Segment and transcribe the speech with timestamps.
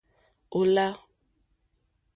[0.57, 0.87] Ò lâ.